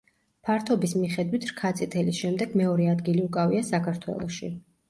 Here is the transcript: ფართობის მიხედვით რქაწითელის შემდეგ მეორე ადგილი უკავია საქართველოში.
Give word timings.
ფართობის 0.47 0.95
მიხედვით 1.01 1.45
რქაწითელის 1.51 2.23
შემდეგ 2.23 2.57
მეორე 2.63 2.91
ადგილი 2.97 3.27
უკავია 3.29 3.63
საქართველოში. 3.73 4.55